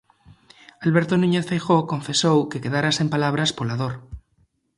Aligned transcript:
Alberto 0.85 1.13
Núñez 1.17 1.45
Feijóo 1.49 1.89
confesou 1.93 2.37
que 2.51 2.61
quedara 2.63 2.89
sen 2.97 3.07
palabras 3.13 3.49
pola 3.57 3.75
dor. 3.81 3.93